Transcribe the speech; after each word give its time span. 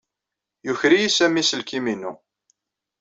Yuker-iyi 0.65 1.09
Sami 1.11 1.39
aselkim-inu. 1.41 2.13